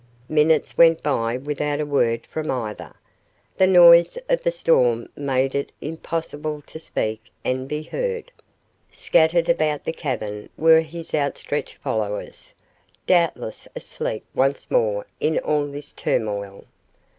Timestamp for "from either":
2.25-2.91